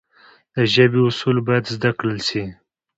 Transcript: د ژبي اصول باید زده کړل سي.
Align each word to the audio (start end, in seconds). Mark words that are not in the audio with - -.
د 0.55 0.57
ژبي 0.73 0.99
اصول 1.09 1.37
باید 1.47 1.65
زده 1.75 1.91
کړل 1.99 2.19
سي. 2.27 2.43